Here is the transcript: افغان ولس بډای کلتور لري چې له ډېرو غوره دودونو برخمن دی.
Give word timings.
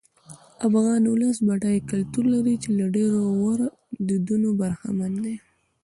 افغان 0.67 1.01
ولس 1.13 1.37
بډای 1.47 1.77
کلتور 1.91 2.25
لري 2.33 2.55
چې 2.63 2.69
له 2.79 2.85
ډېرو 2.95 3.19
غوره 3.37 3.67
دودونو 4.07 4.49
برخمن 4.61 5.13
دی. 5.23 5.35